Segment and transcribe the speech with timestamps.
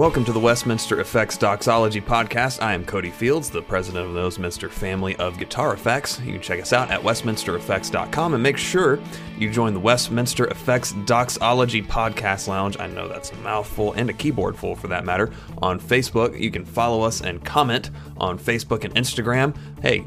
[0.00, 2.62] Welcome to the Westminster Effects Doxology Podcast.
[2.62, 6.18] I am Cody Fields, the president of the Westminster family of guitar effects.
[6.20, 8.98] You can check us out at westminstereffects.com and make sure
[9.38, 12.80] you join the Westminster Effects Doxology Podcast Lounge.
[12.80, 15.32] I know that's a mouthful and a keyboard full for that matter.
[15.58, 19.54] On Facebook, you can follow us and comment on Facebook and Instagram.
[19.82, 20.06] Hey,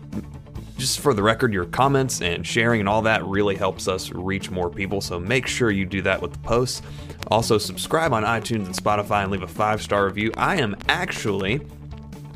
[0.83, 4.51] just for the record, your comments and sharing and all that really helps us reach
[4.51, 4.99] more people.
[4.99, 6.81] So make sure you do that with the posts.
[7.27, 10.33] Also, subscribe on iTunes and Spotify and leave a five star review.
[10.35, 11.61] I am actually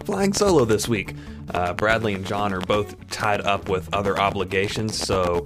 [0.05, 1.14] flying solo this week.
[1.54, 5.46] Uh, Bradley and John are both tied up with other obligations, so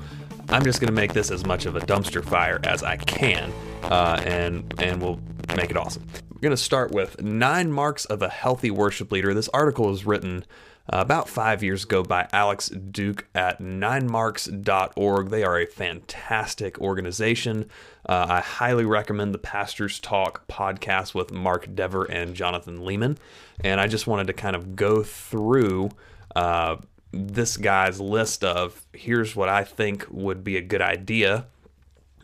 [0.49, 3.51] I'm just going to make this as much of a dumpster fire as I can,
[3.83, 5.19] uh, and and we'll
[5.55, 6.05] make it awesome.
[6.41, 9.31] We're going to start with nine marks of a healthy worship leader.
[9.31, 10.43] This article was written
[10.91, 15.29] uh, about five years ago by Alex Duke at ninemarks.org.
[15.29, 17.69] They are a fantastic organization.
[18.09, 23.19] Uh, I highly recommend the Pastors Talk podcast with Mark Dever and Jonathan Leeman.
[23.63, 25.91] And I just wanted to kind of go through
[26.35, 26.77] uh,
[27.11, 31.45] this guy's list of here's what I think would be a good idea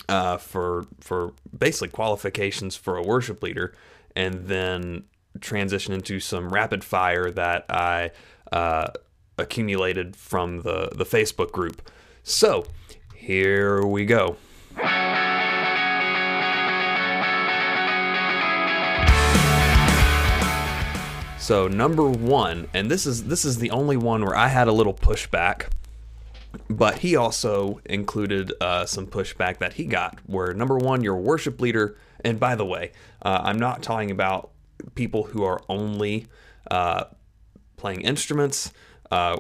[0.10, 3.74] uh, for for basically qualifications for a worship leader,
[4.18, 5.04] and then
[5.40, 8.10] transition into some rapid fire that I
[8.52, 8.88] uh,
[9.38, 11.88] accumulated from the the Facebook group.
[12.24, 12.66] So
[13.16, 14.36] here we go.
[21.40, 24.72] So number one, and this is this is the only one where I had a
[24.72, 25.68] little pushback,
[26.70, 30.20] but he also included uh, some pushback that he got.
[30.26, 34.52] Where number one, your worship leader, and by the way, uh, I'm not talking about
[34.96, 36.28] people who are only
[36.70, 37.06] uh,
[37.78, 38.74] playing instruments.
[39.12, 39.38] Uh,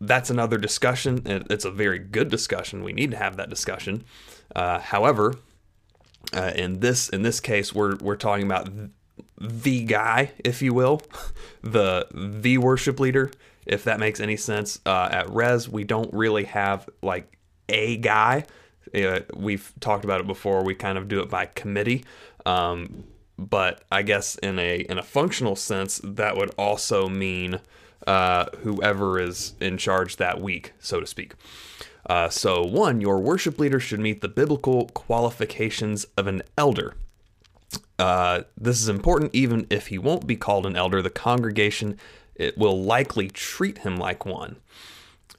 [0.00, 1.22] that's another discussion.
[1.26, 2.82] It's a very good discussion.
[2.82, 4.04] We need to have that discussion.
[4.54, 5.34] Uh, however,
[6.32, 8.68] uh, in this in this case, we're we're talking about
[9.38, 11.02] the guy, if you will,
[11.62, 13.30] the the worship leader,
[13.66, 14.80] if that makes any sense.
[14.84, 18.44] Uh, at Res, we don't really have like a guy.
[18.94, 20.64] Uh, we've talked about it before.
[20.64, 22.04] We kind of do it by committee,
[22.44, 23.04] um,
[23.38, 27.60] but I guess in a in a functional sense, that would also mean
[28.06, 31.34] uh, whoever is in charge that week, so to speak.
[32.04, 36.94] Uh, so, one, your worship leader should meet the biblical qualifications of an elder.
[37.98, 41.00] Uh, this is important even if he won't be called an elder.
[41.00, 41.96] The congregation
[42.34, 44.56] it will likely treat him like one.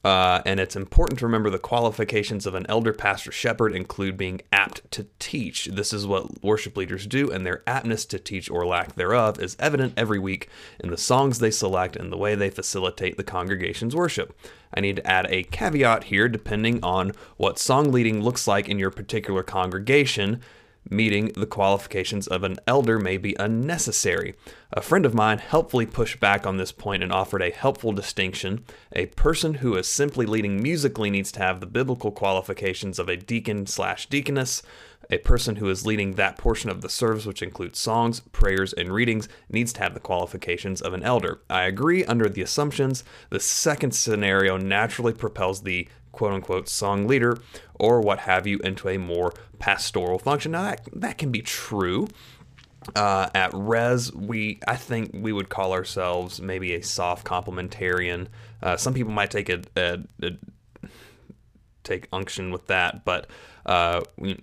[0.03, 4.41] Uh, and it's important to remember the qualifications of an elder pastor shepherd include being
[4.51, 5.65] apt to teach.
[5.67, 9.55] This is what worship leaders do, and their aptness to teach or lack thereof is
[9.59, 10.49] evident every week
[10.81, 14.37] in the songs they select and the way they facilitate the congregation's worship.
[14.73, 18.79] I need to add a caveat here depending on what song leading looks like in
[18.79, 20.41] your particular congregation
[20.89, 24.35] meeting the qualifications of an elder may be unnecessary.
[24.71, 28.63] A friend of mine helpfully pushed back on this point and offered a helpful distinction.
[28.91, 33.17] A person who is simply leading musically needs to have the biblical qualifications of a
[33.17, 34.61] deacon slash deaconess.
[35.09, 38.91] A person who is leading that portion of the service, which includes songs, prayers, and
[38.93, 41.41] readings, needs to have the qualifications of an elder.
[41.49, 43.03] I agree under the assumptions.
[43.29, 47.37] The second scenario naturally propels the quote unquote song leader
[47.75, 50.53] or what have you into a more pastoral function.
[50.53, 52.07] Now that that can be true.
[52.95, 58.27] Uh, at Res, we I think we would call ourselves maybe a soft complementarian.
[58.61, 60.31] Uh, some people might take a, a, a,
[61.83, 63.27] take unction with that, but
[63.65, 64.39] uh, we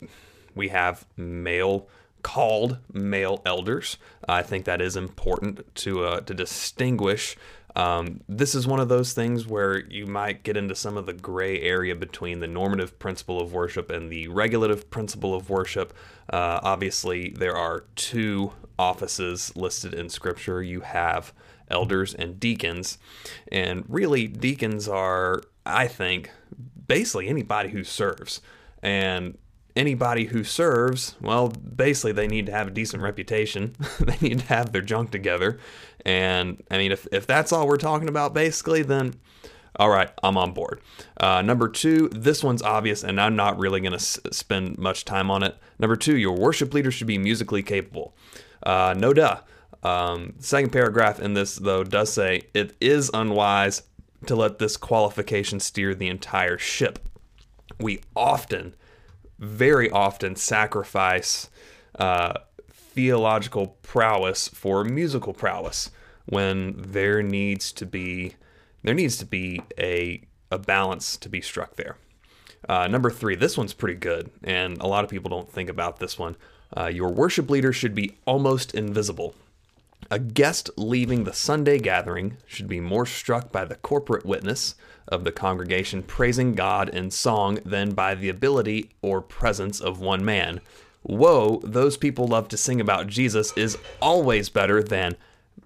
[0.55, 1.89] we have male
[2.23, 3.97] called male elders.
[4.29, 7.37] I think that is important to uh, to distinguish
[7.77, 11.13] um, this is one of those things where you might get into some of the
[11.13, 15.95] gray area between the normative principle of worship and the regulative principle of worship.
[16.29, 20.63] Uh, obviously, there are two offices listed in Scripture.
[20.63, 21.33] You have
[21.69, 22.99] elders and deacons,
[23.53, 26.31] and really, deacons are, I think,
[26.89, 28.41] basically anybody who serves.
[28.83, 29.39] And
[29.77, 33.75] anybody who serves, well, basically they need to have a decent reputation.
[34.01, 35.59] they need to have their junk together.
[36.05, 39.15] And I mean, if, if that's all we're talking about, basically, then
[39.77, 40.81] all right, I'm on board.
[41.17, 45.05] Uh, number two, this one's obvious, and I'm not really going to s- spend much
[45.05, 45.57] time on it.
[45.78, 48.15] Number two, your worship leader should be musically capable.
[48.63, 49.41] Uh, no duh.
[49.83, 53.83] Um, second paragraph in this, though, does say it is unwise
[54.27, 56.99] to let this qualification steer the entire ship.
[57.78, 58.75] We often
[59.41, 61.51] very often sacrifice
[61.98, 62.34] uh,
[62.71, 65.91] theological prowess for musical prowess
[66.27, 68.34] when there needs to be
[68.83, 71.97] there needs to be a a balance to be struck there.
[72.69, 75.98] Uh, number three, this one's pretty good, and a lot of people don't think about
[75.98, 76.37] this one.
[76.77, 79.34] Uh, your worship leader should be almost invisible.
[80.12, 84.74] A guest leaving the Sunday gathering should be more struck by the corporate witness
[85.07, 90.24] of the congregation praising God in song than by the ability or presence of one
[90.24, 90.60] man.
[91.03, 95.16] Whoa, those people love to sing about Jesus is always better than,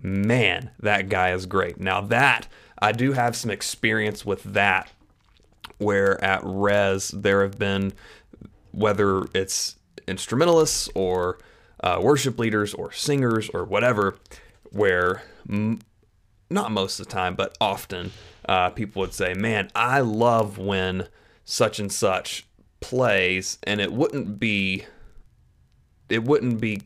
[0.02, 1.80] man, that guy is great.
[1.80, 2.46] Now, that,
[2.78, 4.92] I do have some experience with that,
[5.78, 7.94] where at Res there have been,
[8.72, 9.76] whether it's
[10.06, 11.38] instrumentalists or
[11.84, 14.16] uh, worship leaders or singers or whatever,
[14.70, 15.80] where m-
[16.48, 18.10] not most of the time, but often
[18.48, 21.08] uh, people would say, Man, I love when
[21.44, 22.46] such and such
[22.80, 24.86] plays, and it wouldn't be.
[26.08, 26.82] It wouldn't be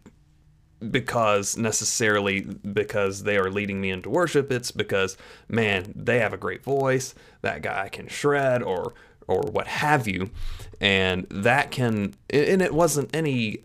[0.91, 5.17] because necessarily because they are leading me into worship it's because
[5.49, 8.95] man they have a great voice that guy can shred or
[9.27, 10.31] or what have you
[10.81, 13.65] and that can and it wasn't any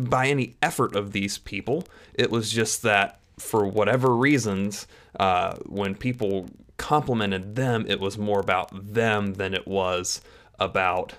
[0.00, 1.84] by any effort of these people.
[2.14, 4.86] It was just that for whatever reasons,
[5.18, 10.20] uh, when people complimented them, it was more about them than it was
[10.58, 11.14] about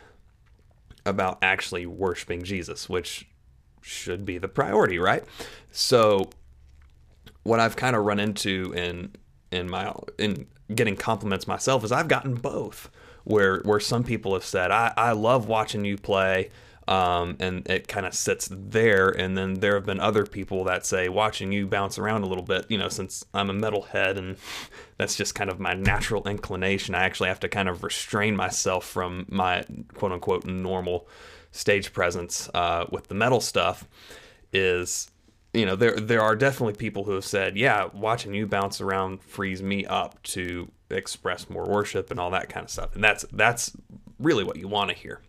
[1.05, 3.27] about actually worshiping Jesus, which
[3.81, 5.23] should be the priority, right?
[5.71, 6.29] So,
[7.44, 9.11] what I've kind of run into in
[9.51, 12.89] in my in getting compliments myself is I've gotten both,
[13.23, 16.51] where where some people have said I I love watching you play
[16.88, 19.09] um, and it kind of sits there.
[19.09, 22.44] And then there have been other people that say, watching you bounce around a little
[22.44, 24.38] bit, you know, since I'm a metalhead and
[24.97, 28.85] that's just kind of my natural inclination, I actually have to kind of restrain myself
[28.85, 29.63] from my
[29.94, 31.07] quote unquote normal
[31.51, 33.88] stage presence uh, with the metal stuff.
[34.51, 35.09] Is
[35.53, 39.24] you know there there are definitely people who have said, yeah, watching you bounce around
[39.24, 43.25] frees me up to express more worship and all that kind of stuff, and that's
[43.31, 43.71] that's
[44.19, 45.21] really what you want to hear.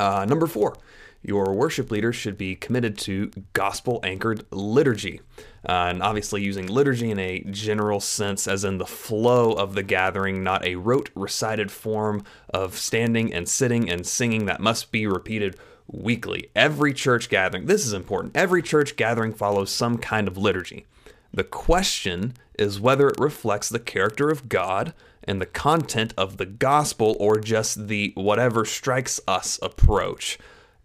[0.00, 0.74] Uh, number four,
[1.22, 5.20] your worship leader should be committed to gospel anchored liturgy.
[5.68, 9.82] Uh, and obviously, using liturgy in a general sense, as in the flow of the
[9.82, 15.06] gathering, not a rote recited form of standing and sitting and singing that must be
[15.06, 15.54] repeated
[15.86, 16.48] weekly.
[16.56, 20.86] Every church gathering, this is important, every church gathering follows some kind of liturgy.
[21.30, 24.94] The question is whether it reflects the character of God
[25.24, 30.38] and the content of the gospel or just the whatever strikes us approach.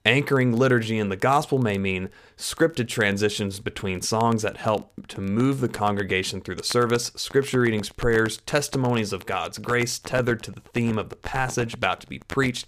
[0.06, 5.62] Anchoring liturgy in the gospel may mean scripted transitions between songs that help to move
[5.62, 10.62] the congregation through the service, scripture readings, prayers, testimonies of God's grace tethered to the
[10.62, 12.68] theme of the passage about to be preached.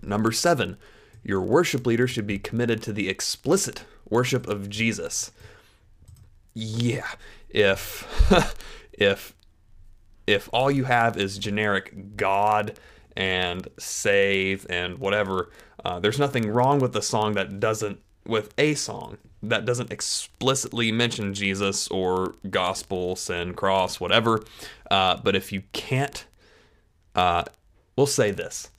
[0.00, 0.78] Number seven,
[1.22, 5.30] your worship leader should be committed to the explicit worship of Jesus.
[6.54, 7.08] Yeah,
[7.50, 8.06] if
[8.92, 9.34] if
[10.26, 12.78] if all you have is generic God
[13.16, 15.50] and save and whatever,
[15.84, 20.92] uh, there's nothing wrong with the song that doesn't, with a song that doesn't explicitly
[20.92, 24.42] mention Jesus or gospel, sin, cross, whatever.
[24.90, 26.26] Uh, but if you can't,
[27.14, 27.44] uh,
[27.96, 28.70] we'll say this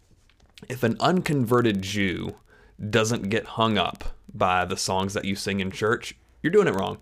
[0.69, 2.35] if an unconverted Jew
[2.89, 4.03] doesn't get hung up
[4.33, 6.99] by the songs that you sing in church, you're doing it wrong.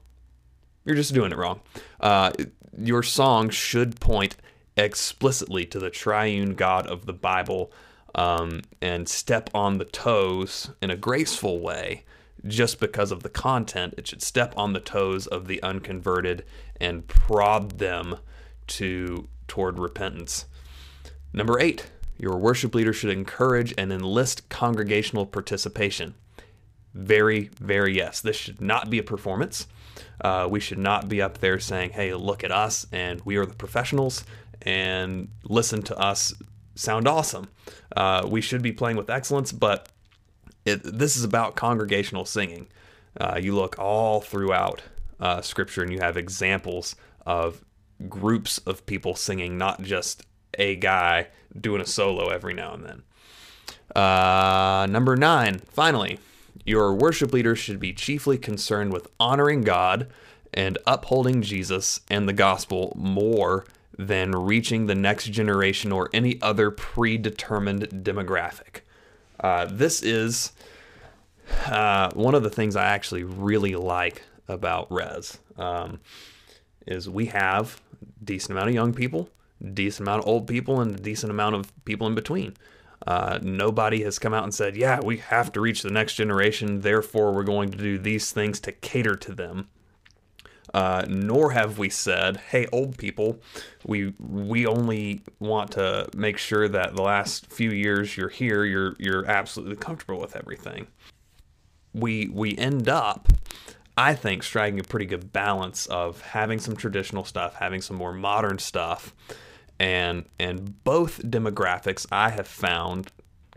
[0.84, 1.62] You're just doing it wrong.
[2.00, 2.32] Uh,
[2.78, 4.36] your song should point
[4.78, 7.72] explicitly to the triune God of the Bible
[8.16, 12.04] um, and step on the toes in a graceful way
[12.48, 13.94] just because of the content.
[13.98, 16.44] It should step on the toes of the unconverted
[16.80, 18.18] and prod them
[18.68, 20.46] to toward repentance.
[21.34, 26.16] Number eight, your worship leader should encourage and enlist congregational participation.
[26.94, 28.22] Very, very yes.
[28.22, 29.68] This should not be a performance.
[30.20, 33.46] Uh, we should not be up there saying, hey, look at us and we are
[33.46, 34.24] the professionals
[34.62, 36.34] and listen to us
[36.76, 37.48] sound awesome.
[37.96, 39.90] Uh, we should be playing with excellence, but
[40.66, 42.68] it, this is about congregational singing.
[43.20, 44.82] Uh, you look all throughout
[45.20, 47.64] uh, Scripture and you have examples of
[48.08, 50.24] groups of people singing, not just
[50.58, 51.28] a guy
[51.60, 53.04] doing a solo every now and then.
[53.96, 56.20] Uh, number nine, finally,
[56.66, 60.08] your worship leader should be chiefly concerned with honoring God
[60.54, 63.66] and upholding Jesus and the gospel more
[63.98, 68.82] than reaching the next generation or any other predetermined demographic.
[69.40, 70.52] Uh, this is
[71.68, 75.40] uh, one of the things I actually really like about Res.
[75.58, 76.00] Um,
[76.88, 77.82] is we have
[78.24, 79.30] decent amount of young people,
[79.74, 82.56] decent amount of old people, and a decent amount of people in between.
[83.06, 86.82] Uh, nobody has come out and said, yeah, we have to reach the next generation,
[86.82, 89.68] therefore we're going to do these things to cater to them.
[90.74, 93.42] Uh, nor have we said, "Hey, old people,
[93.86, 98.96] we we only want to make sure that the last few years you're here, you're
[98.98, 100.88] you're absolutely comfortable with everything."
[101.94, 103.28] We we end up
[103.98, 108.14] I think, striking a pretty good balance of having some traditional stuff, having some more
[108.14, 109.14] modern stuff,
[109.82, 113.12] and and both demographics I have found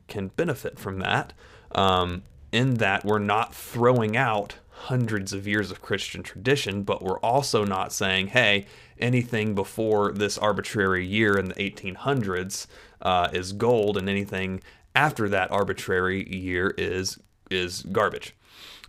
[0.09, 1.35] can benefit from that.
[1.73, 7.19] Um, in that we're not throwing out hundreds of years of Christian tradition, but we're
[7.19, 8.67] also not saying, hey,
[8.99, 12.69] anything before this arbitrary year in the 1800s
[13.03, 14.63] uh, is gold, and anything
[14.95, 17.19] after that arbitrary year is
[17.51, 18.35] is garbage.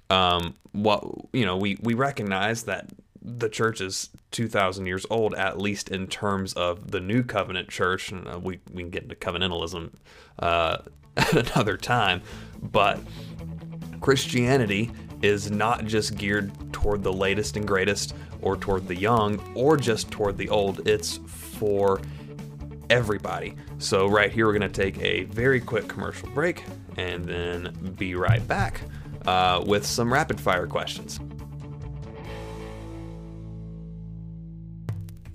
[0.10, 2.88] Um, what you know, we we recognize that
[3.26, 8.12] the church is 2,000 years old, at least in terms of the new covenant church.
[8.12, 9.92] And uh, we, we can get into covenantalism
[10.40, 10.78] uh,
[11.18, 12.22] at another time,
[12.62, 13.00] but
[14.00, 14.92] Christianity
[15.22, 20.12] is not just geared toward the latest and greatest or toward the young or just
[20.12, 20.88] toward the old.
[20.88, 22.02] It's for
[22.90, 23.56] everybody.
[23.80, 26.64] So, right here, we're going to take a very quick commercial break
[26.98, 28.82] and then be right back
[29.26, 31.20] uh, with some rapid fire questions.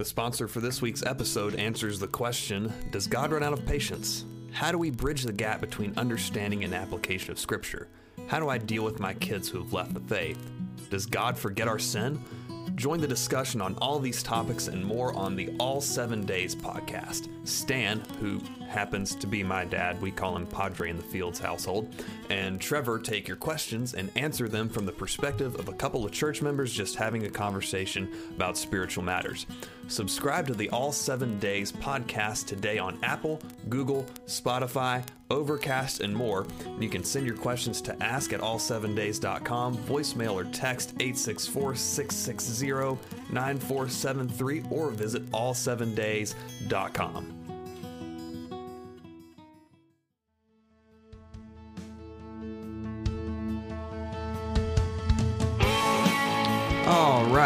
[0.00, 4.25] The sponsor for this week's episode answers the question Does God run out of patience?
[4.50, 7.87] How do we bridge the gap between understanding and application of Scripture?
[8.26, 10.38] How do I deal with my kids who have left the faith?
[10.88, 12.19] Does God forget our sin?
[12.76, 17.28] Join the discussion on all these topics and more on the All Seven Days podcast.
[17.47, 18.40] Stan, who
[18.71, 21.95] happens to be my dad, we call him Padre in the Fields household,
[22.31, 26.12] and Trevor take your questions and answer them from the perspective of a couple of
[26.12, 29.47] church members just having a conversation about spiritual matters.
[29.89, 36.47] Subscribe to the All Seven Days podcast today on Apple, Google, Spotify, Overcast, and more.
[36.79, 42.71] You can send your questions to ask at all7days.com, voicemail or text 864 660
[43.33, 47.50] 9473, or visit all7days.com.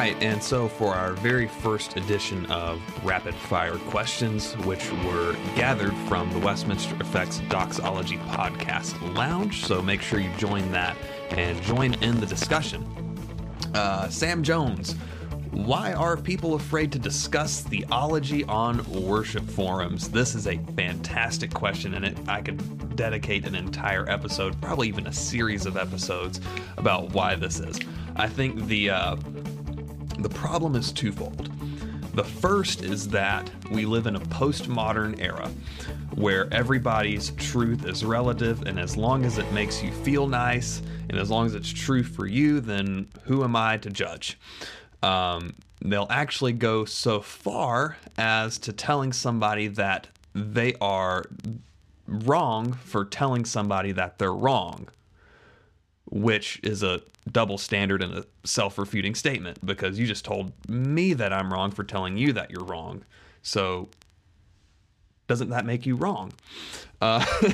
[0.05, 5.95] right, and so for our very first edition of Rapid Fire Questions, which were gathered
[6.09, 10.95] from the Westminster Effects Doxology Podcast Lounge, so make sure you join that
[11.31, 12.85] and join in the discussion.
[13.73, 14.93] Uh, Sam Jones,
[15.53, 20.11] why are people afraid to discuss theology on worship forums?
[20.11, 25.07] This is a fantastic question, and it, I could dedicate an entire episode, probably even
[25.07, 26.43] a series of episodes,
[26.77, 27.81] about why this is.
[28.17, 29.17] I think the uh,
[30.25, 31.51] the problem is twofold.
[32.15, 35.51] The first is that we live in a postmodern era
[36.15, 41.19] where everybody's truth is relative, and as long as it makes you feel nice and
[41.19, 44.39] as long as it's true for you, then who am I to judge?
[45.03, 51.27] Um, they'll actually go so far as to telling somebody that they are
[52.07, 54.89] wrong for telling somebody that they're wrong
[56.11, 61.15] which is a double standard and a self refuting statement because you just told me
[61.15, 63.05] that I'm wrong for telling you that you're wrong.
[63.43, 63.89] So,
[65.27, 66.33] doesn't that make you wrong?
[67.01, 67.25] Uh,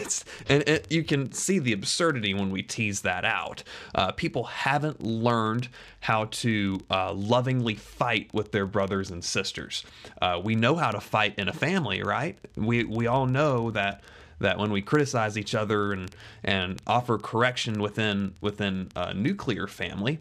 [0.49, 3.63] and it, you can see the absurdity when we tease that out.
[3.95, 5.69] Uh, people haven't learned
[6.01, 9.85] how to uh, lovingly fight with their brothers and sisters.
[10.21, 12.39] Uh, we know how to fight in a family, right?
[12.57, 14.03] We we all know that
[14.41, 20.21] that when we criticize each other and and offer correction within within a nuclear family,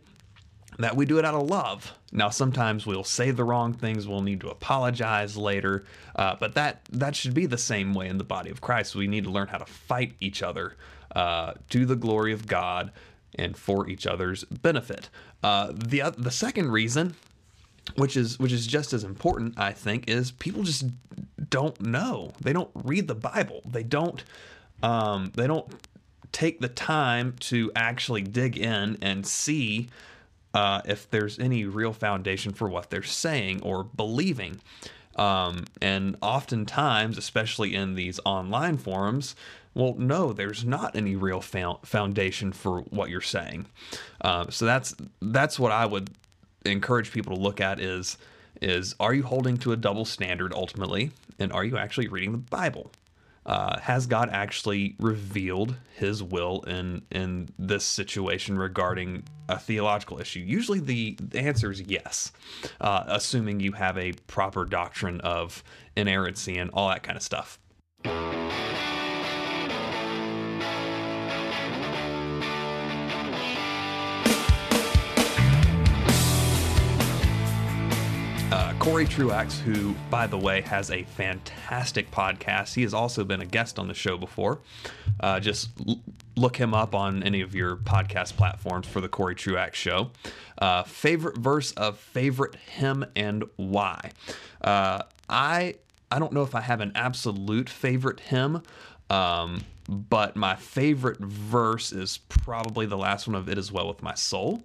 [0.77, 1.93] that we do it out of love.
[2.11, 5.85] Now, sometimes we'll say the wrong things, we'll need to apologize later,
[6.15, 8.95] uh, but that that should be the same way in the body of Christ.
[8.95, 10.75] We need to learn how to fight each other
[11.15, 12.91] uh, to the glory of God
[13.35, 15.09] and for each other's benefit.
[15.43, 17.15] Uh, the the second reason
[17.95, 20.85] which is which is just as important i think is people just
[21.49, 22.33] don't know.
[22.41, 23.61] They don't read the bible.
[23.65, 24.23] They don't
[24.81, 25.67] um, they don't
[26.31, 29.89] take the time to actually dig in and see
[30.53, 34.61] uh, if there's any real foundation for what they're saying or believing.
[35.15, 39.35] Um, and oftentimes especially in these online forums
[39.73, 43.65] well no there's not any real foundation for what you're saying.
[44.21, 46.09] Uh, so that's that's what i would
[46.65, 48.17] encourage people to look at is
[48.61, 52.37] is are you holding to a double standard ultimately, and are you actually reading the
[52.37, 52.91] Bible?
[53.45, 60.39] Uh, has God actually revealed His will in in this situation regarding a theological issue?
[60.39, 62.31] Usually, the, answer is yes,
[62.81, 65.63] uh, assuming you have a proper doctrine of
[65.95, 67.59] inerrancy and all that kind of stuff.
[78.89, 82.73] Corey Truax, who, by the way, has a fantastic podcast.
[82.73, 84.61] He has also been a guest on the show before.
[85.19, 85.99] Uh, just l-
[86.35, 90.09] look him up on any of your podcast platforms for the Corey Truax Show.
[90.57, 94.09] Uh, favorite verse of favorite hymn and why?
[94.59, 95.75] Uh, I
[96.09, 98.63] I don't know if I have an absolute favorite hymn.
[99.11, 104.01] Um, but my favorite verse is probably the last one of It Is Well With
[104.01, 104.63] My Soul.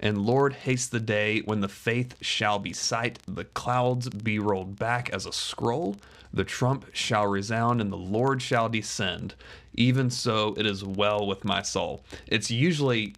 [0.00, 4.78] And Lord, haste the day when the faith shall be sight, the clouds be rolled
[4.78, 5.96] back as a scroll,
[6.32, 9.34] the trump shall resound, and the Lord shall descend.
[9.74, 12.02] Even so, it is well with my soul.
[12.26, 13.14] It's usually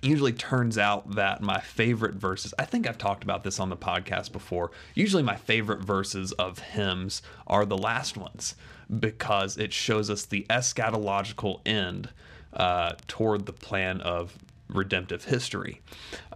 [0.00, 3.76] usually turns out that my favorite verses i think i've talked about this on the
[3.76, 8.54] podcast before usually my favorite verses of hymns are the last ones
[9.00, 12.08] because it shows us the eschatological end
[12.52, 14.38] uh, toward the plan of
[14.68, 15.80] redemptive history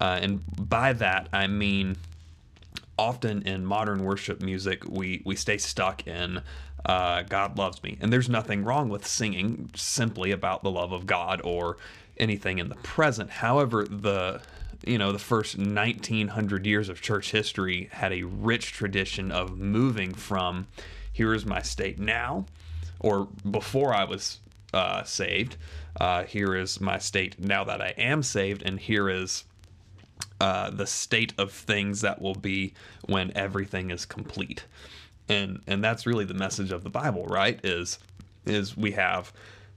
[0.00, 1.96] uh, and by that i mean
[2.98, 6.42] often in modern worship music we we stay stuck in
[6.84, 11.06] uh, God loves me, and there's nothing wrong with singing simply about the love of
[11.06, 11.76] God or
[12.18, 13.30] anything in the present.
[13.30, 14.40] However, the
[14.84, 20.12] you know the first 1900 years of church history had a rich tradition of moving
[20.12, 20.66] from
[21.12, 22.44] here is my state now
[22.98, 24.40] or before i was
[24.72, 25.56] uh, saved.
[26.00, 29.44] Uh, here is my state now that i am saved and here is
[30.42, 32.74] uh, the state of things that will be
[33.06, 34.64] when everything is complete.
[35.28, 37.60] And and that's really the message of the bible right?
[37.62, 38.00] Is
[38.44, 39.32] is we have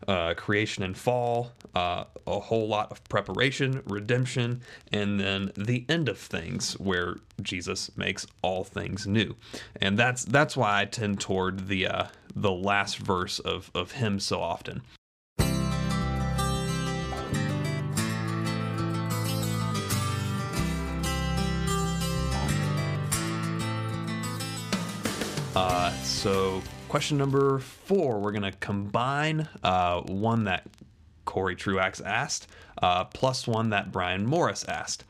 [0.07, 4.61] uh, creation and fall, uh, a whole lot of preparation, redemption,
[4.91, 9.35] and then the end of things where Jesus makes all things new.
[9.81, 14.19] And that's that's why I tend toward the uh, the last verse of of hymn
[14.19, 14.81] so often.
[25.55, 26.61] Uh, so
[26.95, 30.65] question number four, we're going to combine uh, one that
[31.25, 32.47] Corey Truax asked
[32.81, 35.03] uh, plus one that Brian Morris asked.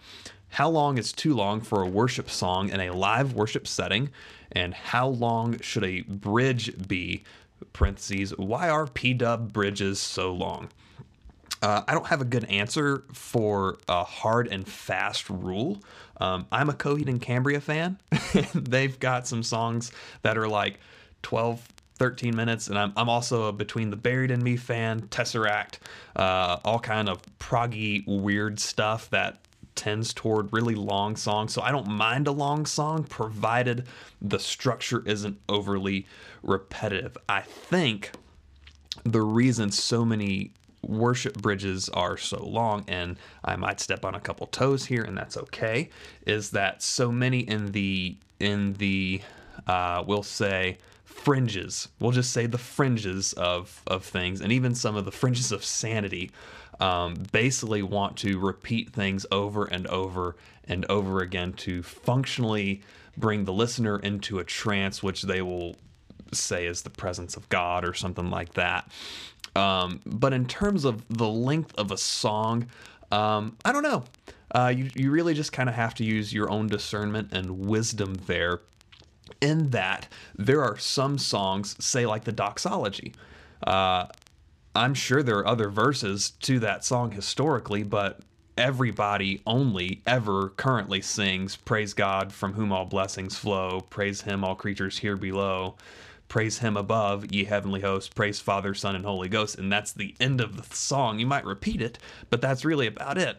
[0.49, 4.09] How long is too long for a worship song in a live worship setting?
[4.51, 7.23] And how long should a bridge be?
[7.71, 10.69] Parentheses, why are P dub bridges so long?
[11.61, 15.83] Uh, I don't have a good answer for a hard and fast rule.
[16.19, 17.99] Um, I'm a Coheed and Cambria fan.
[18.55, 19.91] They've got some songs
[20.23, 20.79] that are like
[21.21, 25.79] 12, 13 minutes, and I'm, I'm also a Between the Buried and Me fan, Tesseract,
[26.15, 29.39] uh, all kind of proggy weird stuff that
[29.75, 31.53] tends toward really long songs.
[31.53, 33.87] So I don't mind a long song provided
[34.21, 36.05] the structure isn't overly
[36.43, 37.17] repetitive.
[37.27, 38.11] I think
[39.03, 44.19] the reason so many worship bridges are so long, and I might step on a
[44.19, 45.89] couple toes here, and that's okay,
[46.25, 49.21] is that so many in the in the
[49.67, 50.77] uh, we'll say
[51.25, 55.51] fringes, we'll just say the fringes of of things, and even some of the fringes
[55.51, 56.29] of sanity,
[56.79, 60.35] um, basically want to repeat things over and over
[60.67, 62.81] and over again to functionally
[63.17, 65.75] bring the listener into a trance, which they will
[66.31, 68.91] say is the presence of God or something like that.
[69.55, 72.67] Um, but in terms of the length of a song,
[73.11, 74.03] um, I don't know.
[74.53, 78.15] Uh, you, you really just kind of have to use your own discernment and wisdom
[78.27, 78.61] there.
[79.41, 83.13] In that, there are some songs, say like the doxology.
[83.65, 84.07] Uh,
[84.75, 88.19] I'm sure there are other verses to that song historically, but
[88.57, 94.55] everybody only ever currently sings Praise God from whom all blessings flow, praise Him, all
[94.55, 95.75] creatures here below
[96.27, 99.57] praise him above, ye heavenly hosts, praise Father, Son, and Holy Ghost.
[99.57, 101.19] And that's the end of the song.
[101.19, 103.37] You might repeat it, but that's really about it.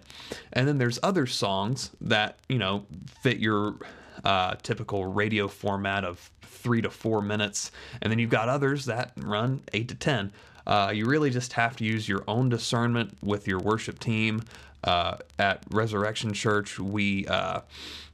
[0.53, 2.87] And then there's other songs that, you know,
[3.21, 3.77] fit your
[4.27, 7.71] uh, typical radio format of three to four minutes.
[8.03, 10.33] And then you've got others that run eight to 10.
[10.67, 14.43] Uh, you really just have to use your own discernment with your worship team.
[14.83, 17.61] Uh, at Resurrection Church, we, uh,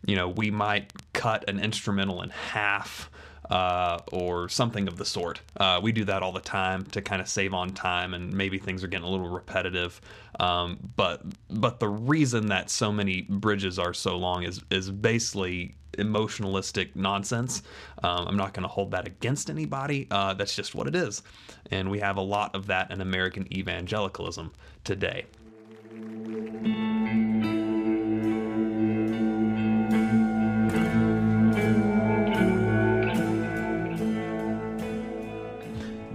[0.04, 3.10] you know, we might cut an instrumental in half
[3.52, 5.42] uh, or something of the sort.
[5.58, 8.58] Uh, we do that all the time to kind of save on time, and maybe
[8.58, 10.00] things are getting a little repetitive.
[10.40, 15.76] Um, but but the reason that so many bridges are so long is is basically
[15.98, 17.62] emotionalistic nonsense.
[18.02, 20.08] Um, I'm not going to hold that against anybody.
[20.10, 21.22] Uh, that's just what it is,
[21.70, 24.50] and we have a lot of that in American evangelicalism
[24.82, 25.26] today.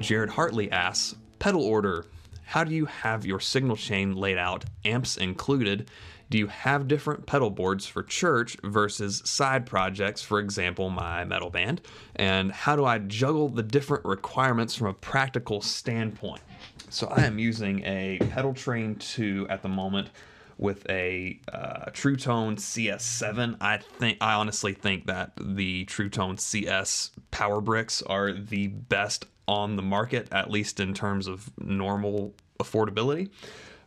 [0.07, 2.05] Jared Hartley asks, pedal order.
[2.45, 5.91] How do you have your signal chain laid out, amps included?
[6.29, 11.49] Do you have different pedal boards for church versus side projects, for example, my metal
[11.49, 11.81] band?
[12.15, 16.41] And how do I juggle the different requirements from a practical standpoint?
[16.89, 20.11] So I am using a Pedaltrain 2 at the moment
[20.57, 23.57] with a uh, Truetone CS7.
[23.61, 29.75] I think I honestly think that the Truetone CS power bricks are the best on
[29.75, 33.29] the market, at least in terms of normal affordability.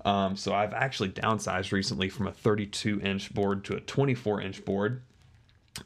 [0.05, 4.65] Um, so I've actually downsized recently from a 32 inch board to a 24 inch
[4.65, 5.03] board.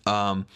[0.06, 0.46] Um,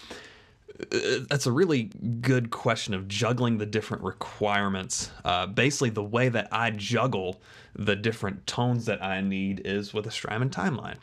[1.28, 1.84] that's a really
[2.20, 5.10] good question of juggling the different requirements.
[5.24, 7.40] Uh, basically, the way that I juggle
[7.74, 10.98] the different tones that I need is with a Strymon timeline.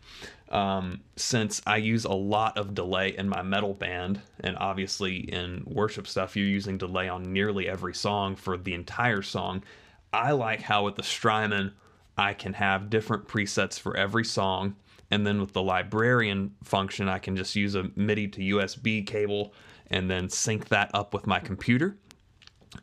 [0.50, 5.64] Um, since I use a lot of delay in my metal band, and obviously in
[5.66, 9.64] worship stuff, you're using delay on nearly every song for the entire song.
[10.14, 11.74] I like how with the Strymon,
[12.18, 14.76] I can have different presets for every song
[15.12, 19.54] and then with the librarian function, I can just use a MIDI to USB cable
[19.92, 21.98] and then sync that up with my computer.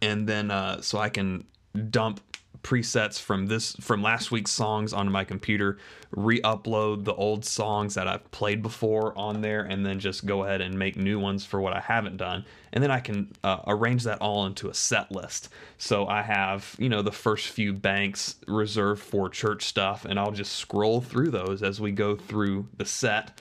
[0.00, 1.44] And then uh, so I can
[1.90, 2.20] dump
[2.62, 5.78] presets from this from last week's songs onto my computer,
[6.12, 10.60] re-upload the old songs that I've played before on there, and then just go ahead
[10.60, 12.44] and make new ones for what I haven't done.
[12.72, 15.48] And then I can uh, arrange that all into a set list.
[15.78, 20.32] So I have you know the first few banks reserved for church stuff, and I'll
[20.32, 23.40] just scroll through those as we go through the set,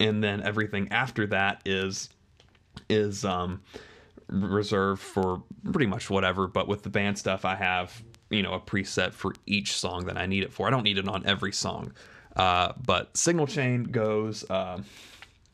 [0.00, 2.08] and then everything after that is
[2.88, 3.62] is um
[4.28, 8.02] reserved for pretty much whatever but with the band stuff i have
[8.34, 10.66] you know a preset for each song that I need it for.
[10.66, 11.92] I don't need it on every song,
[12.36, 14.80] uh, but signal chain goes uh,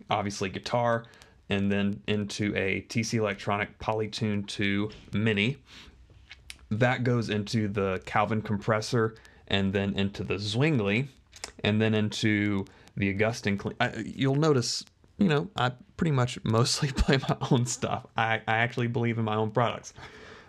[0.08, 1.04] obviously guitar,
[1.48, 5.58] and then into a TC Electronic Polytune 2 Mini.
[6.70, 9.16] That goes into the Calvin compressor,
[9.48, 11.08] and then into the Zwingli,
[11.64, 12.64] and then into
[12.96, 13.58] the Augustine.
[13.58, 14.84] Cle- I, you'll notice
[15.20, 18.06] you know, I pretty much mostly play my own stuff.
[18.16, 19.92] I, I actually believe in my own products.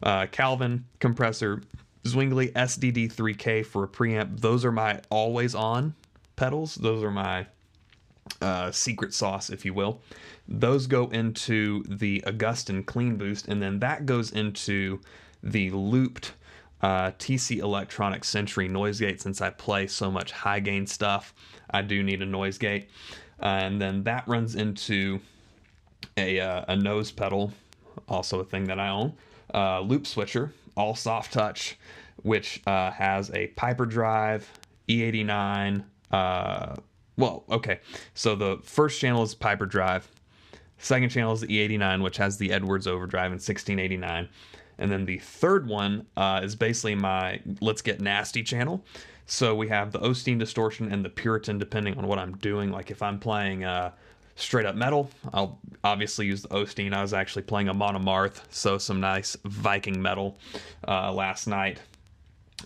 [0.01, 1.61] Uh, Calvin compressor,
[2.07, 4.39] Zwingli SDD3K for a preamp.
[4.39, 5.93] Those are my always on
[6.37, 6.75] pedals.
[6.75, 7.47] Those are my
[8.41, 10.01] uh, secret sauce, if you will.
[10.47, 15.01] Those go into the Augustin Clean Boost, and then that goes into
[15.43, 16.31] the looped
[16.81, 19.21] uh, TC Electronic Sentry noise gate.
[19.21, 21.33] Since I play so much high gain stuff,
[21.69, 22.89] I do need a noise gate.
[23.41, 25.19] Uh, and then that runs into
[26.17, 27.51] a, uh, a nose pedal,
[28.07, 29.13] also a thing that I own,
[29.53, 31.77] uh, loop switcher all soft touch,
[32.23, 34.49] which uh, has a Piper Drive,
[34.87, 35.83] E89.
[36.11, 36.75] Uh,
[37.17, 37.79] well, okay.
[38.13, 40.09] So the first channel is Piper Drive.
[40.77, 44.27] Second channel is the E89, which has the Edwards Overdrive in 1689.
[44.79, 48.83] And then the third one uh, is basically my Let's Get Nasty channel.
[49.27, 52.71] So we have the Osteen distortion and the Puritan, depending on what I'm doing.
[52.71, 53.91] Like if I'm playing uh,
[54.41, 55.09] straight up metal.
[55.33, 56.93] I'll obviously use the Osteen.
[56.93, 60.37] I was actually playing Amon Amarth, so some nice Viking metal
[60.87, 61.79] uh, last night.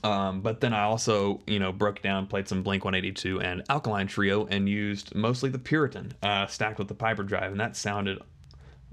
[0.04, 4.08] Um, but then I also, you know, broke down, played some Blink 182 and Alkaline
[4.08, 8.20] Trio, and used mostly the Puritan uh, stacked with the Piper Drive, and that sounded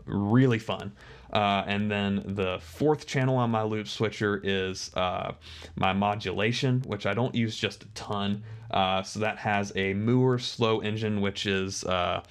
[0.07, 0.92] really fun.
[1.33, 5.33] Uh, and then the fourth channel on my loop switcher is uh,
[5.77, 8.45] my modulation, which I don't use just a ton.
[8.71, 12.23] Uh, so that has a Mooer slow engine, which is uh,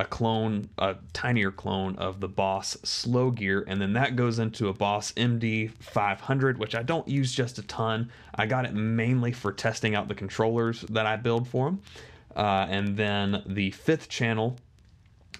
[0.00, 4.68] a clone, a tinier clone of the Boss Slow Gear, and then that goes into
[4.68, 8.10] a Boss MD 500, which I don't use just a ton.
[8.34, 11.82] I got it mainly for testing out the controllers that I build for them.
[12.34, 14.56] Uh, and then the fifth channel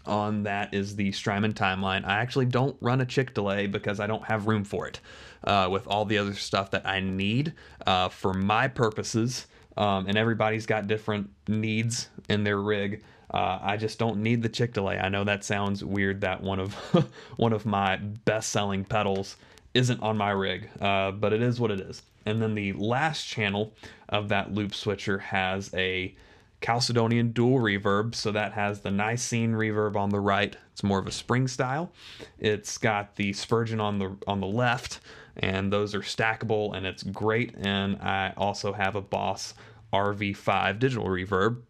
[0.05, 2.05] on that is the Strymon timeline.
[2.05, 5.01] I actually don't run a chick delay because I don't have room for it
[5.45, 7.55] uh, with all the other stuff that I need
[7.87, 9.47] uh, for my purposes.
[9.79, 13.03] Um, and everybody's got different needs in their rig.
[13.33, 14.99] Uh, I just don't need the chick delay.
[14.99, 16.75] I know that sounds weird that one of
[17.37, 19.37] one of my best-selling pedals
[19.75, 22.03] isn't on my rig, uh, but it is what it is.
[22.27, 23.73] And then the last channel
[24.09, 26.15] of that loop switcher has a
[26.61, 30.57] Chalcedonian dual reverb, so that has the Nicene reverb on the right.
[30.73, 31.93] It's more of a spring style.
[32.39, 35.01] It's got the Spurgeon on the on the left,
[35.39, 37.55] and those are stackable, and it's great.
[37.57, 39.55] And I also have a Boss
[39.93, 41.63] RV5 digital reverb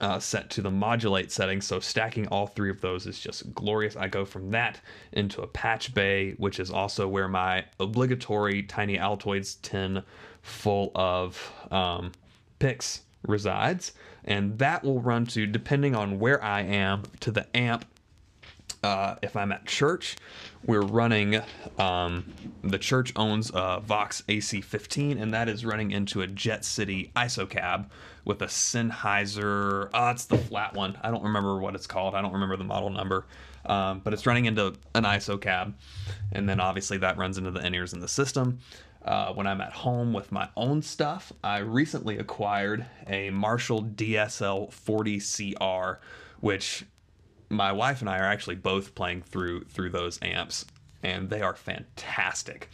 [0.00, 1.60] uh, set to the modulate setting.
[1.60, 3.96] So stacking all three of those is just glorious.
[3.96, 4.80] I go from that
[5.12, 10.02] into a patch bay, which is also where my obligatory Tiny Altoids tin
[10.42, 12.12] full of um,
[12.58, 13.92] picks resides.
[14.24, 17.84] And that will run to, depending on where I am, to the amp
[18.84, 20.16] uh, if I'm at church,
[20.66, 21.40] we're running.
[21.78, 27.10] Um, the church owns a Vox AC15, and that is running into a Jet City
[27.16, 27.90] ISO cab
[28.26, 29.88] with a Sennheiser.
[29.92, 30.98] Oh, it's the flat one.
[31.02, 32.14] I don't remember what it's called.
[32.14, 33.24] I don't remember the model number.
[33.66, 35.74] Um, but it's running into an ISO cab,
[36.32, 38.58] and then obviously that runs into the in-ears in the system.
[39.02, 44.70] Uh, when I'm at home with my own stuff, I recently acquired a Marshall DSL
[44.70, 45.98] 40CR,
[46.40, 46.84] which
[47.54, 50.66] my wife and I are actually both playing through through those amps,
[51.02, 52.70] and they are fantastic.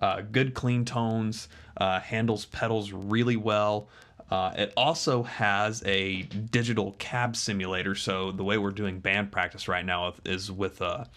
[0.00, 3.88] Uh, good clean tones, uh, handles pedals really well.
[4.30, 7.94] Uh, it also has a digital cab simulator.
[7.94, 11.08] So the way we're doing band practice right now is with a,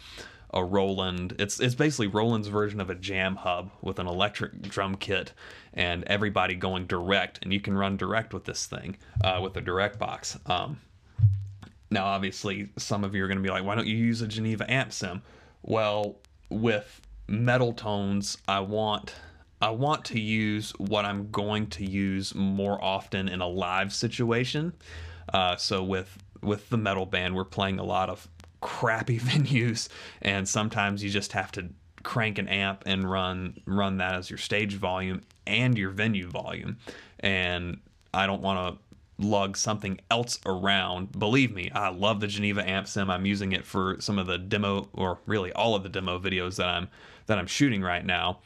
[0.54, 1.36] a Roland.
[1.40, 5.34] It's it's basically Roland's version of a jam hub with an electric drum kit
[5.74, 7.40] and everybody going direct.
[7.42, 10.38] And you can run direct with this thing uh, with a direct box.
[10.46, 10.80] Um,
[11.90, 14.28] now, obviously, some of you are going to be like, why don't you use a
[14.28, 15.22] Geneva amp sim?
[15.62, 16.18] Well,
[16.50, 19.16] with metal tones, I want
[19.60, 24.74] I want to use what I'm going to use more often in a live situation.
[25.34, 28.28] Uh, so with with the metal band, we're playing a lot of
[28.62, 29.88] crappy venues,
[30.22, 31.70] and sometimes you just have to
[32.04, 36.78] crank an amp and run run that as your stage volume and your venue volume.
[37.20, 37.80] And
[38.14, 38.84] I don't want to
[39.20, 41.18] lug something else around.
[41.18, 43.10] Believe me, I love the Geneva amp sim.
[43.10, 46.58] I'm using it for some of the demo or really all of the demo videos
[46.58, 46.90] that I'm
[47.26, 48.40] that I'm shooting right now.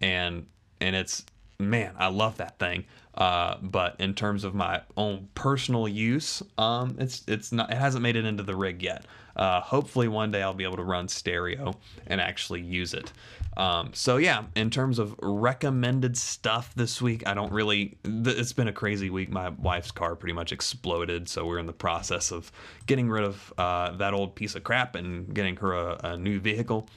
[0.00, 0.46] And
[0.80, 1.24] and it's
[1.58, 2.84] man, I love that thing.
[3.18, 8.00] Uh, but in terms of my own personal use, um, it's it's not it hasn't
[8.00, 9.04] made it into the rig yet.
[9.34, 11.74] Uh, hopefully one day I'll be able to run stereo
[12.06, 13.12] and actually use it.
[13.56, 17.98] Um, so yeah, in terms of recommended stuff this week, I don't really.
[18.04, 19.30] Th- it's been a crazy week.
[19.30, 22.52] My wife's car pretty much exploded, so we're in the process of
[22.86, 26.38] getting rid of uh, that old piece of crap and getting her a, a new
[26.38, 26.88] vehicle.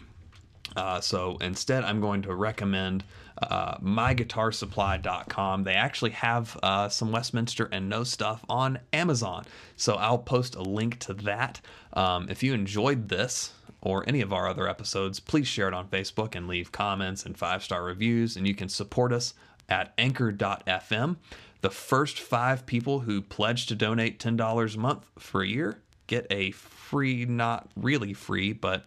[0.76, 3.04] Uh, so instead, I'm going to recommend
[3.42, 5.64] uh, myguitarsupply.com.
[5.64, 9.46] They actually have uh, some Westminster and No stuff on Amazon.
[9.76, 11.62] So I'll post a link to that.
[11.94, 15.88] Um, if you enjoyed this or any of our other episodes, please share it on
[15.88, 18.38] Facebook and leave comments and five star reviews.
[18.38, 19.34] And you can support us
[19.68, 21.18] at anchor.fm.
[21.62, 26.28] The first five people who pledge to donate $10 a month for a year get
[26.30, 28.86] a free, not really free, but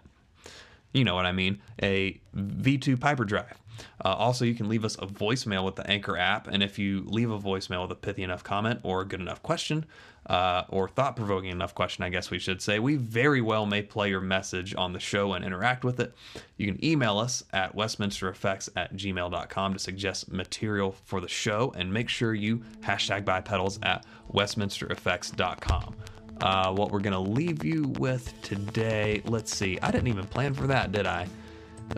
[0.94, 3.58] you know what I mean, a V2 Piper Drive.
[4.04, 7.02] Uh, also, you can leave us a voicemail with the Anchor app, and if you
[7.06, 9.84] leave a voicemail with a pithy enough comment or a good enough question,
[10.26, 13.82] uh, or thought provoking enough question, I guess we should say, we very well may
[13.82, 16.14] play your message on the show and interact with it.
[16.56, 21.92] You can email us at westminstereffects at gmail.com to suggest material for the show, and
[21.92, 25.96] make sure you hashtag bipedals at westminstereffects.com
[26.44, 29.22] uh, what we're going to leave you with today.
[29.24, 29.78] Let's see.
[29.80, 31.26] I didn't even plan for that, did I?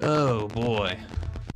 [0.03, 0.97] Oh, boy.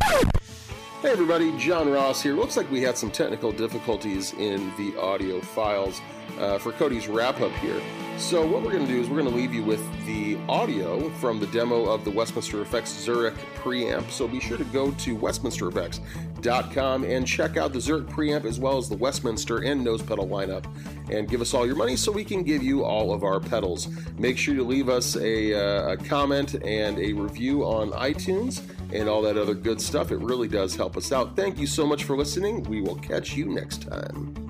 [0.03, 2.35] Hey everybody, John Ross here.
[2.35, 6.03] Looks like we had some technical difficulties in the audio files
[6.39, 7.81] uh, for Cody's wrap up here.
[8.21, 11.09] So, what we're going to do is we're going to leave you with the audio
[11.09, 14.11] from the demo of the Westminster Effects Zurich preamp.
[14.11, 18.77] So, be sure to go to westminstereffects.com and check out the Zurich preamp as well
[18.77, 20.67] as the Westminster and nose pedal lineup
[21.11, 23.89] and give us all your money so we can give you all of our pedals.
[24.19, 28.61] Make sure to leave us a, uh, a comment and a review on iTunes
[28.93, 30.13] and all that other good stuff.
[30.13, 31.37] It really does help us out.
[31.37, 32.65] Thank you so much for listening.
[32.65, 34.50] We will catch you next time.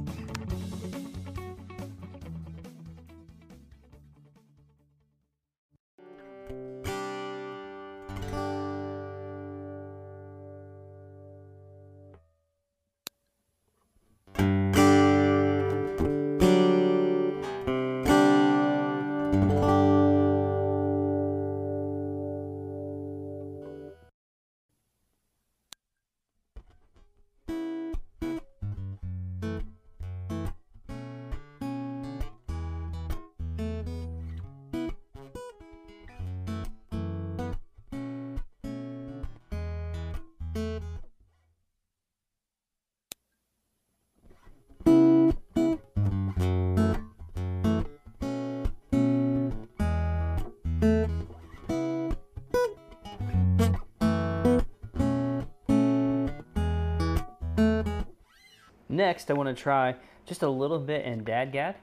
[58.88, 59.94] Next, I want to try
[60.26, 61.76] just a little bit in DADGAD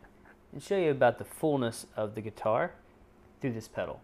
[0.52, 2.74] and show you about the fullness of the guitar
[3.40, 4.02] through this pedal.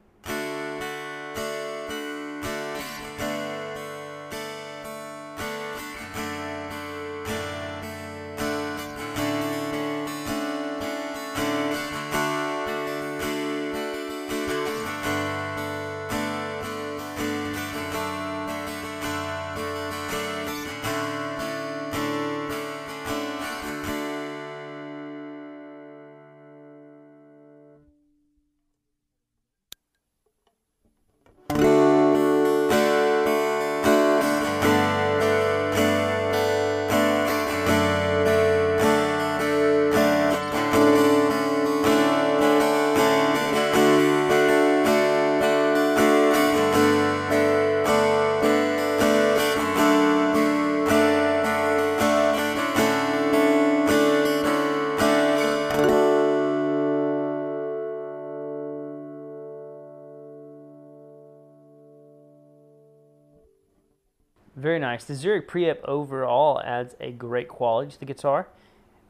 [64.94, 65.06] Nice.
[65.06, 68.48] The Zurich preamp overall adds a great quality to the guitar,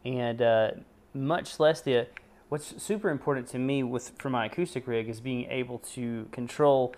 [0.05, 0.71] and uh,
[1.13, 2.07] much less the.
[2.47, 6.93] What's super important to me with for my acoustic rig is being able to control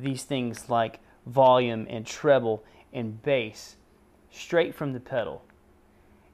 [0.00, 3.76] these things like volume and treble and bass
[4.30, 5.44] straight from the pedal,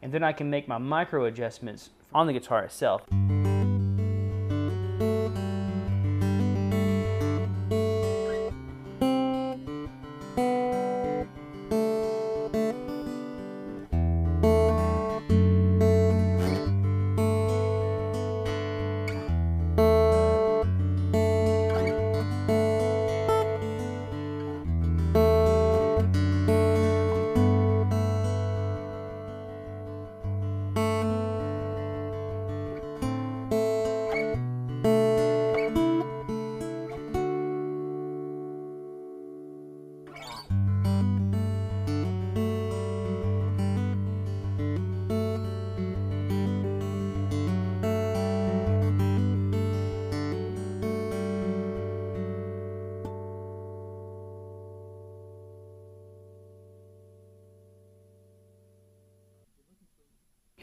[0.00, 3.02] and then I can make my micro adjustments on the guitar itself.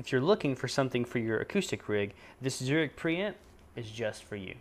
[0.08, 3.34] If you're looking for something for your acoustic rig, this Zurich preamp
[3.76, 4.56] is just for you.